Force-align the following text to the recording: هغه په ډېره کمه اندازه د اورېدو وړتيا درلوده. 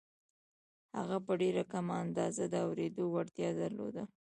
هغه 0.97 1.17
په 1.25 1.33
ډېره 1.41 1.63
کمه 1.71 1.93
اندازه 2.05 2.43
د 2.49 2.55
اورېدو 2.67 3.03
وړتيا 3.13 3.49
درلوده. 3.61 4.03